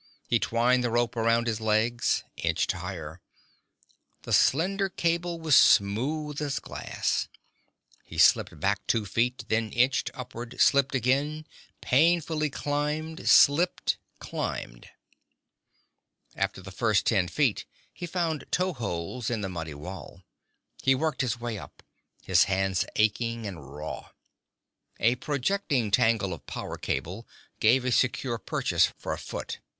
He 0.27 0.39
twined 0.39 0.83
the 0.83 0.89
rope 0.89 1.15
around 1.15 1.45
his 1.45 1.61
legs, 1.61 2.23
inched 2.35 2.71
higher. 2.71 3.21
The 4.23 4.33
slender 4.33 4.89
cable 4.89 5.39
was 5.39 5.55
smooth 5.55 6.41
as 6.41 6.57
glass. 6.57 7.27
He 8.03 8.17
slipped 8.17 8.59
back 8.59 8.87
two 8.87 9.05
feet, 9.05 9.45
then 9.47 9.69
inched 9.71 10.09
upward, 10.15 10.59
slipped 10.59 10.95
again, 10.95 11.45
painfully 11.81 12.49
climbed, 12.49 13.29
slipped, 13.29 13.99
climbed. 14.17 14.89
After 16.35 16.63
the 16.63 16.71
first 16.71 17.05
ten 17.05 17.27
feet 17.27 17.65
he 17.93 18.07
found 18.07 18.45
toe 18.49 18.73
holds 18.73 19.29
in 19.29 19.41
the 19.41 19.49
muddy 19.49 19.75
wall. 19.75 20.23
He 20.81 20.95
worked 20.95 21.21
his 21.21 21.39
way 21.39 21.59
up, 21.59 21.83
his 22.23 22.45
hands 22.45 22.85
aching 22.95 23.45
and 23.45 23.71
raw. 23.71 24.09
A 24.99 25.13
projecting 25.17 25.91
tangle 25.91 26.33
of 26.33 26.47
power 26.47 26.79
cable 26.79 27.27
gave 27.59 27.85
a 27.85 27.91
secure 27.91 28.39
purchase 28.39 28.87
for 28.97 29.13
a 29.13 29.19
foot. 29.19 29.59